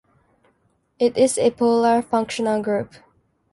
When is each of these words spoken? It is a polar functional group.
It 0.97 1.15
is 1.15 1.37
a 1.37 1.51
polar 1.51 2.01
functional 2.01 2.63
group. 2.63 2.95